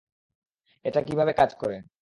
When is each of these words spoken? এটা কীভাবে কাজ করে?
এটা 0.85 0.99
কীভাবে 1.01 1.33
কাজ 1.33 1.51
করে? 1.55 1.77